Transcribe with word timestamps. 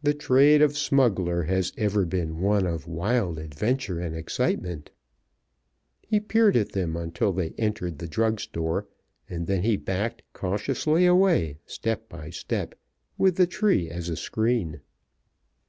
The 0.00 0.14
trade 0.14 0.62
of 0.62 0.78
smuggler 0.78 1.42
has 1.42 1.72
ever 1.76 2.04
been 2.04 2.38
one 2.40 2.66
of 2.66 2.86
wild 2.86 3.36
adventure 3.36 3.98
and 3.98 4.14
excitement. 4.14 4.92
He 6.00 6.20
peered 6.20 6.56
at 6.56 6.70
them 6.70 6.94
until 6.96 7.32
they 7.32 7.50
entered 7.58 7.98
the 7.98 8.06
drug 8.06 8.38
store, 8.38 8.86
and 9.28 9.48
then 9.48 9.64
he 9.64 9.76
backed 9.76 10.22
cautiously 10.32 11.04
away, 11.04 11.56
step 11.66 12.08
by 12.08 12.30
step, 12.30 12.76
with 13.18 13.34
the 13.34 13.46
tree 13.48 13.90
as 13.90 14.08
a 14.08 14.14
screen. 14.14 14.82